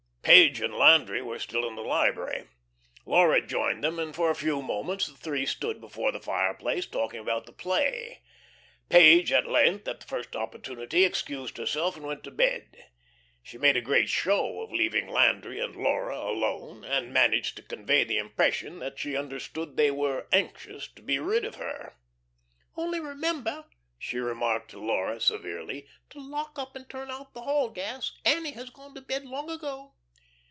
[0.23, 2.47] Page and Landry were still in the library.
[3.07, 7.19] Laura joined them, and for a few moments the three stood before the fireplace talking
[7.19, 8.21] about the play.
[8.87, 12.77] Page at length, at the first opportunity, excused herself and went to bed.
[13.41, 18.03] She made a great show of leaving Landry and Laura alone, and managed to convey
[18.05, 21.97] the impression that she understood they were anxious to be rid of her.
[22.77, 23.65] "Only remember,"
[23.97, 28.13] she remarked to Laura severely, "to lock up and turn out the hall gas.
[28.23, 29.95] Annie has gone to bed long ago."